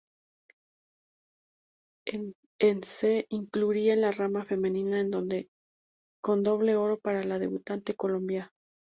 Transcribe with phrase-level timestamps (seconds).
[2.59, 5.05] En se incluiría en la rama femenina
[6.23, 8.51] con doble oro para la debutante Colombia.